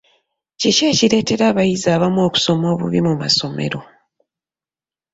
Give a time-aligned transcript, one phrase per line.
[0.59, 3.79] Kiki ekireetera abayizi abamu okusoma obubi mu amasomero?